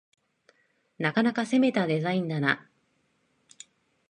[0.97, 2.67] なかなか攻めたデザインだな